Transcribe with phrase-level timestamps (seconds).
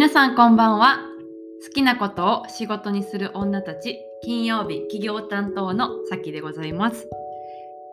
[0.00, 0.96] 皆さんこんばんは。
[1.62, 7.06] 好きなことを仕事にする女たち金曜日企業担当のさきでございます、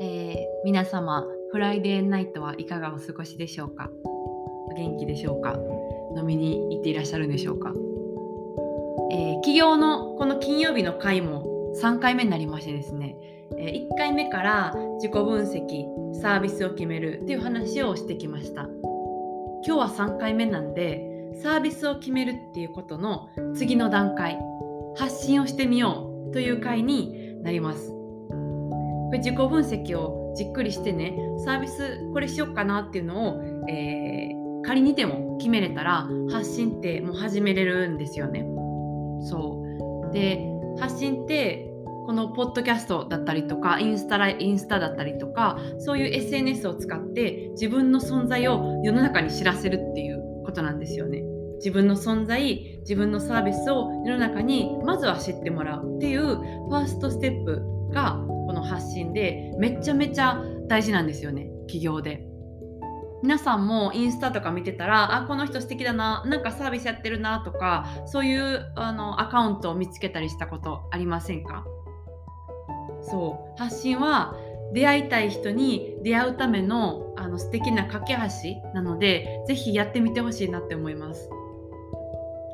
[0.00, 3.90] えー、皆様フライデーナイトはいかがお過ごしでしょうか？
[4.78, 5.58] 元気でしょうか？
[6.16, 7.74] 飲みに行っていらっしゃるんでしょうか、
[9.12, 13.14] えー、企業のこの金曜日の回も3回目になりましてですね、
[13.58, 15.84] え、1回目から自己分析
[16.22, 18.70] サービスを決めるっていう話をしてきました。
[19.66, 21.09] 今日は3回目なんで
[21.42, 24.38] サービスを決めるっていうことの次の段階。
[24.96, 27.90] 発信をしてみようという回になります。
[27.90, 38.46] これ自己分析をじっくりしてねサービスこれしようかなっていうのを、えー、仮にでも決めれたら発信ってもう始めれるんですよね。
[39.22, 39.64] そ
[40.10, 40.12] う。
[40.12, 40.46] で
[40.78, 41.66] 発信って
[42.06, 51.22] このポッドキャストだったりとかインスタラインスタだったりとかそういう SNS を使って自分の存在を世の中に知らせるっていうことなんですよね。
[51.60, 62.26] 自分の存在自分のサービスを世の中にまずは知ってもらうっていうファーストステップがこの発信でめちゃめちゃ大事なんですよね企業で。
[63.22, 71.66] 皆さんもインスタとか見てたらあこの人素敵だななんかサービスやってるなとかそういうあのアカウントを見つけたりしたことありませんか？
[73.02, 74.34] そう発信は
[74.72, 81.28] 出会いたい人に出会うためのあの素敵な架け橋なので是非やってみてほしいなって思います。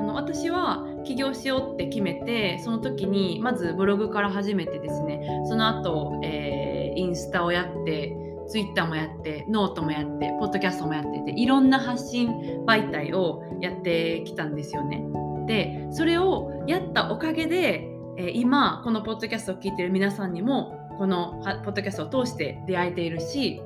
[0.00, 8.16] あの私は起業しようって決めてその時にまずブログから始めてですねその後、えー、インスタをやって
[8.48, 12.30] ツイッターもやってノートもやってポッドキャストもやってていろんな発信
[12.66, 15.04] 媒体をやってきたんですよね。
[15.46, 23.60] でそれをやったおかげで、えー、今このポッドキャストを聞いてる皆さんにもこのポッドキャストを通して出会えているし、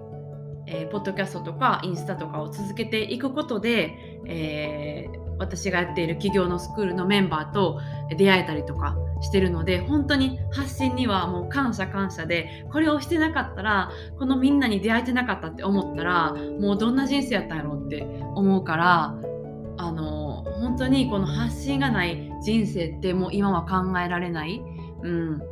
[0.66, 3.92] えー、ポッドキャストとかインスタとかを続けていくことで、
[4.26, 7.80] えー、私がやっている企業のスクールのメンバーと
[8.16, 18.02] 出会えたりとかしてるので本当に発信にはもう感謝感謝でこれをしてなかったらこのみんなに出会えてなかったって思ったらもうどんな人生やったんやろうって
[18.34, 19.14] 思うから
[19.76, 24.62] あの本当にこの発信がない人生ってもう今は考えられない。
[25.02, 25.42] うん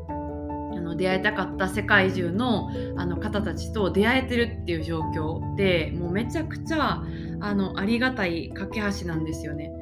[0.74, 7.02] あの出会いたかった世界中のあの方たちと出会えてるっていう状況でもうめちゃくちゃ
[7.42, 9.72] あのありがたい架け橋なんですよね。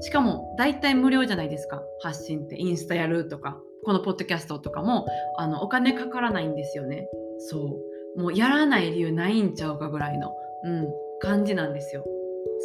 [0.00, 7.06] しかも大体無料じゃないですか発信ってインスタやるとかこのポッドキャストとかもあのお金かからないんですよね。
[7.38, 7.78] そ
[8.16, 10.32] うもうやらない理由ないんちゃうかぐらいの、
[10.64, 10.88] うん、
[11.20, 12.04] 感じなんですよ。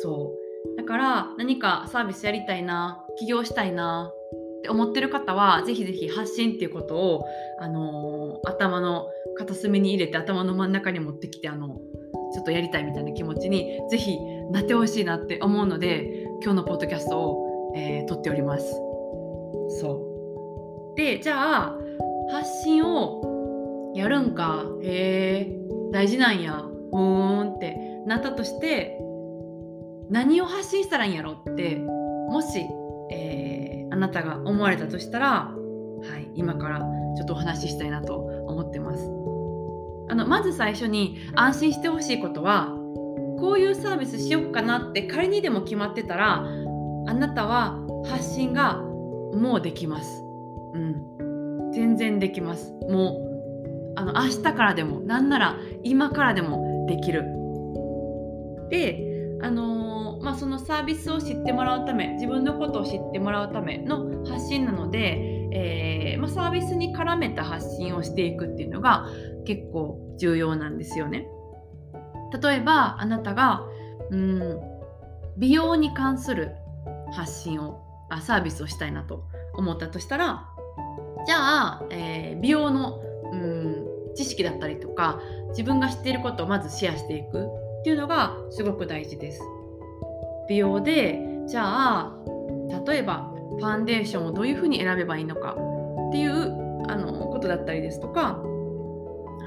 [0.01, 7.25] そうだから何かサービスやりたいな起業したいなって思ってる方はぜひぜひ発信っていうことを、
[7.59, 9.07] あのー、頭の
[9.37, 11.79] 片隅に入れて頭の真ん中に持ってきてあの
[12.35, 14.19] ちょっとやりたいみたいな気持ちにぜひ
[14.51, 18.65] なってほしいなって思うので今日のポッドキャストを、えー、撮っております。
[19.79, 20.95] そう。
[20.97, 21.77] でじゃあ
[22.31, 24.65] 発信をやるんか。
[24.83, 26.63] へえ大事なんや。
[26.91, 27.77] ふーんって。
[28.05, 28.99] なったとして
[30.11, 31.77] 何を発信したらいいんやろって
[32.29, 32.59] もし、
[33.11, 33.55] えー
[33.95, 35.53] あなたが思われたとしたら、は
[36.19, 39.09] い、今からちょっとお話ししたいなと思ってます。
[40.09, 42.67] あのまず最初に安心してほしいことは
[43.39, 46.45] こういうサービスしよっかなって仮にでも決まってたら
[47.07, 50.23] あなたは発信がもうできます。
[50.73, 52.73] うん、全然できます。
[52.89, 57.23] もうあの明日からでもなんなら今からでもできる。
[58.69, 59.01] で
[59.41, 59.84] あのー
[60.25, 65.19] まあ、そのサービスを知ってもらうため自分のことを知ってもらうための発信なので、
[65.51, 69.05] えー、まあ、サービスに絡めた発信をしていくっていうのが
[69.45, 71.27] 結構重要なんですよね。
[72.41, 73.67] 例えばあなたが
[74.09, 74.59] うん
[75.37, 76.55] 美容に関する
[77.11, 80.49] 発信をあサービスをしたいなと思ったとしたら
[81.27, 82.99] じゃあ、えー、美容の
[83.31, 83.85] うん
[84.15, 85.19] 知識だったりとか
[85.49, 87.45] 自分が知っていることをまずシェアしていく
[87.81, 89.41] っていうのがすごく大事です。
[90.47, 92.13] 美容でじゃあ
[92.87, 95.55] 例えばファンデーションをどういうふうに選べばいいのか
[96.09, 98.41] っていうあのことだったりですとか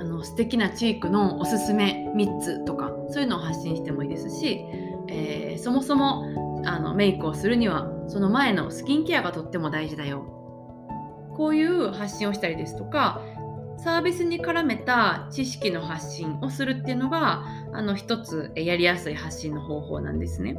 [0.00, 4.60] あの素敵なチークのおすすめ3つとかそういうのを発信してもいいですし、
[5.08, 10.34] えー、そもそもあのメイクをするにはその前のスキンケアがとっても大事だよ
[11.36, 13.22] こういう発信をしたりですとか
[13.78, 20.58] サービスに絡めた知識の発信をするっていうのがあの一つやりやすい発信の方法なんですね。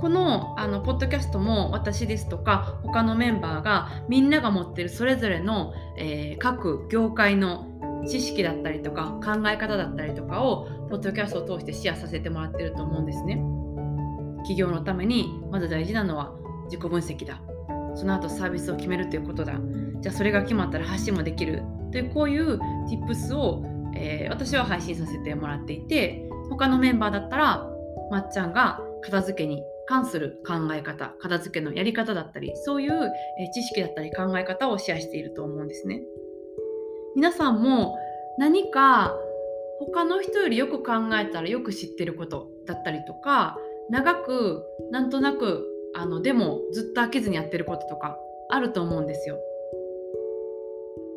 [0.00, 7.66] このあのポッドキャストも私ですとか他のメンバーがみんなが持ってるそれぞれの、えー、各業界の
[8.08, 13.42] 知識だったりとか考え方だったりとかをポッドキャストを通してシェアさせてもらってると思うんですね。
[14.38, 16.32] 企業のためにまず大事なのは
[16.66, 17.40] 自己分析だ。
[17.96, 19.54] その後サービスを決めるということだ。
[20.00, 21.62] じゃあそれが決まったら発信もできる。
[21.90, 23.64] というこういう tips を、
[23.96, 27.66] えー、私は配信させてもらっていて他のメンバーだったら
[28.10, 33.10] まっちゃんが片付けに関する考え方片付けのやり方だったりそういう、
[33.54, 36.02] 知識だったり考え方をシェアしていると思うんですね。
[37.16, 37.96] 皆さんも
[38.36, 39.16] 何か
[39.80, 43.56] 他の人よりよく考えたらよく知ってることだったりとか
[43.88, 48.18] 長くなんとなくあのでもずっと飽きずにやってることとか
[48.50, 49.38] あると思うんですよ。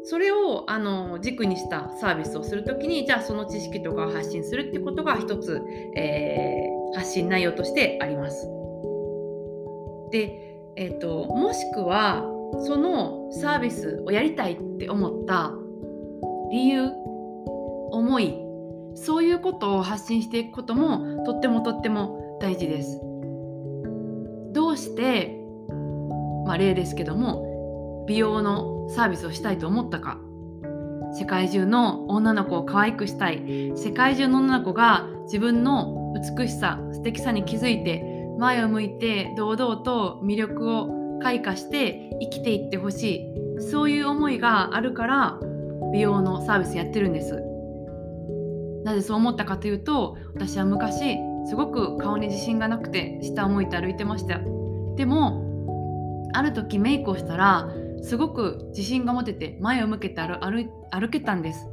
[0.04, 5.62] それをあの軸にしたサービスをする時にじゃあその知識とかを発信するってことが一つ、
[5.96, 8.61] えー、発信内容としてあります。
[10.12, 12.24] で、えーと、もしくは
[12.66, 15.54] そのサービスをやりたいって思った
[16.52, 16.92] 理由
[17.92, 18.36] 思い
[18.96, 23.00] そういうことを発信していくこともとってもとっても大事です。
[24.54, 25.38] どうして、
[26.46, 30.20] まあ、例ですけども美容のサービスをしたいと思ったか
[31.14, 38.11] 世界中の女の子を可愛くしたい世界中の女の子が自分の美しさ素敵さに気づいて
[38.42, 43.28] 前を向いて堂々と魅力を開花して生きていってほし
[43.58, 43.62] い。
[43.62, 45.40] そういう思いがあるから
[45.94, 47.40] 美容のサービスやってるんです。
[48.84, 54.40] なぜそう思ったかというと私は昔すごく顔に自信がなくて下を向いて歩いてました。
[54.96, 57.70] でもある時メイクをしたら
[58.02, 60.40] すごく自信が持てて前を向けて歩
[60.90, 61.68] 歩けたんです。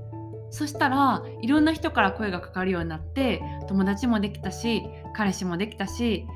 [0.51, 4.83] そしたらいろんな人から声がかかるようになって友達もできたし
[5.15, 6.27] 彼氏もできたし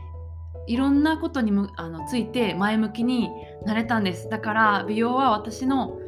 [0.67, 3.31] いろんなことにむあのついて前向きに
[3.65, 4.29] なれたんです。
[4.29, 5.99] だから美容は私の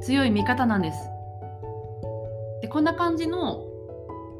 [0.00, 0.98] 強い味方なんです。
[2.62, 3.64] でこんな感じの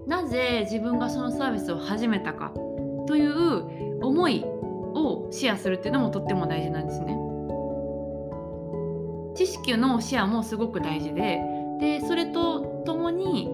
[0.06, 2.52] なぜ自分がそのサービスを始めたか
[3.06, 7.16] という思いをシェアするっていうのもとっても大事なんですね。
[9.36, 11.40] 知識のシェアもすごく大事で
[11.80, 13.48] でそれとともに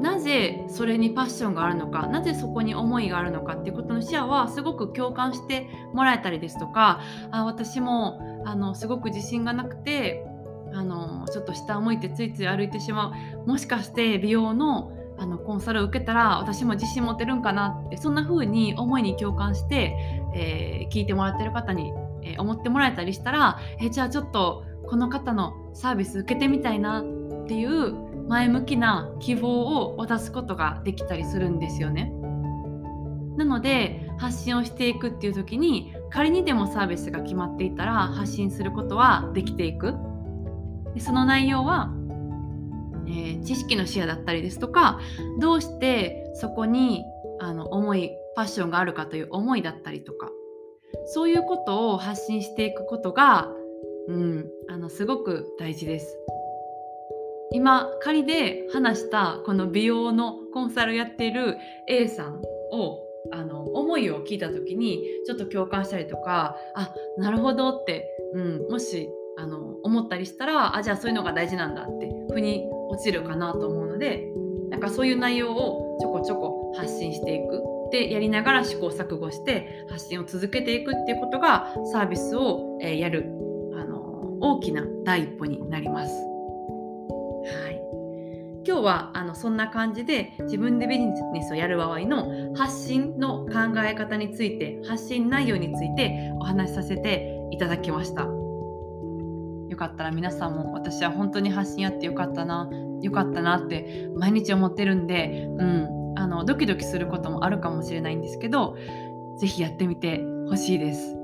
[0.00, 10.24] なぜそれにパッションがあるのかなぜそこに思いがあるのかっていうことの視野はすごく共感してもらえたりですとかあ私もあのすごく自信がなくて
[10.72, 13.12] あのちょっと下を向いてついつい歩いてしま
[13.44, 13.46] う。
[13.46, 19.94] もしかして美容のあのコンサルを受けたら私も自信持てるんかなってそんな風に思いに共感して、
[20.34, 21.92] えー、聞いてもらってる方に、
[22.22, 32.12] えー、思ってもらえたりしたら、えー、じゃあちょっとこの方のサービス受けてみたいなっていう前向きな希望を渡すことができたりするんですよね。
[33.36, 39.94] なので発信をしていくっていう時に仮にでもサービスが決まっていたら発信することはできていく。
[40.94, 41.92] でその内容は、
[43.08, 45.00] えー、知識のシェアだったりですとか
[45.40, 47.04] どうしてそこに
[47.40, 50.30] あの思いパッションがあるかという思いだったりとか
[51.06, 53.48] そういうことを発信していくことが、
[54.06, 56.16] うん、あのすごく大事です。
[57.52, 61.58] 今仮で話したこの美容のコンサルやっている
[61.88, 62.40] A さん
[62.72, 63.00] を
[63.32, 74.26] あの思いを聞いた時にちょっと共感したりとかあなるほどって、うん、もしあの思ったりしたらあじゃあそういうのが大事なんだって腑に落ちるかなと思うので
[74.70, 83.26] なんかそういう内容をちょこちょこ発信していくでやりながら試行錯誤して発信を続けていくっていうことがサービスを、えやる
[83.74, 86.29] あの大きな第一歩になります。
[88.66, 98.22] 今日はあのそんな感じで自分でビジネスをやる場合の発信の考え方について発信内容についてお話しさせていただきました。
[98.24, 102.68] よかったら皆さんも私は本当に発信やってよかったな
[103.02, 108.76] よかったなって毎日思ってるんで、うん、あのドキドキすることもあるかもしれないんですけど
[109.38, 111.16] 是非やってみてほしいです。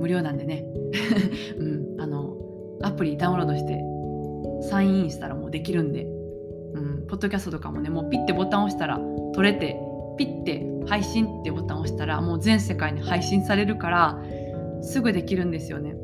[0.00, 0.64] 無料なんでね、
[1.56, 2.36] うん、あの
[2.82, 3.82] アプリダウンロードして
[4.68, 6.06] サインインしたらもうできるんで、
[7.08, 8.98] ポッドキャストとかもねもうピッてボタン押したら
[9.34, 9.76] 撮れて
[10.16, 14.18] ピッて配信ってボタンを押したらもう全世界に配信されるから
[14.82, 15.94] すぐできるんですよね。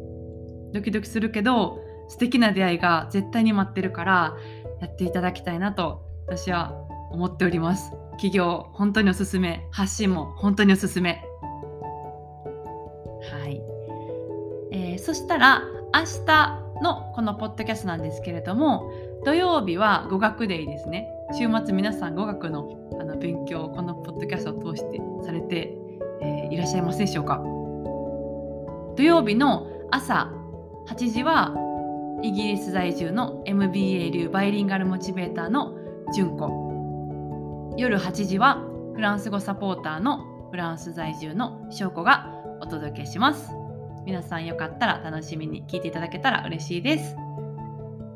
[0.73, 1.79] ドキドキするけど
[2.09, 4.37] 素敵な出会いが絶対に待ってるから
[4.81, 6.73] やっていただきたいなと私は
[7.11, 7.93] 思っております。
[8.13, 11.25] 企業本当におすすめ発信も本当におすすめ。
[13.31, 13.63] はい、
[14.73, 15.63] えー、そしたら
[15.95, 18.91] 明日のこのポッドキャストなんですけれども
[19.25, 21.09] 土曜日は語学デーですね。
[21.39, 22.69] 週末皆さん語学の
[23.01, 25.73] あの勉強をこのポッドキャストを通してされて、
[26.21, 27.41] えー、いらっしゃいますでしょうか。
[28.97, 30.29] 土曜日の朝
[30.89, 31.55] 8時は
[32.25, 35.77] イギリス在住の MBA 流バイリンガルモチベーターの
[36.13, 37.75] 純子。
[37.79, 38.61] 夜8時は
[38.95, 42.27] フランス語サポーターのフランス在住の翔子が
[42.61, 43.53] お届けします。
[44.05, 47.22] 皆さんよかったら楽しみに聞いていただけたら嬉しいです。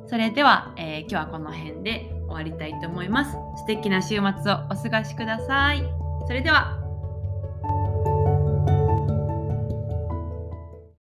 [0.08, 3.32] それでは、えー、今日はこの辺で終わりたいと思います。
[3.58, 5.82] 素敵な週末をお過ごしください。
[6.26, 6.75] それでは。